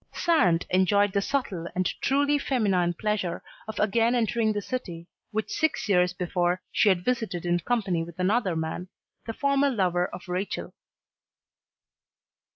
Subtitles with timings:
[0.15, 5.87] Sand enjoyed the subtle and truly feminine pleasure of again entering the city which six
[5.87, 8.87] years before she had visited in company with another man,
[9.27, 10.73] the former lover of Rachel.